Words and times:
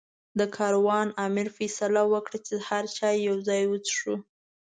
د 0.39 0.41
کاروان 0.57 1.07
امیر 1.25 1.47
فیصله 1.57 2.01
وکړه 2.13 2.37
چې 2.47 2.53
سهار 2.63 2.85
چای 2.97 3.15
یو 3.27 3.35
ځای 3.47 3.63
وڅښو. 3.67 4.15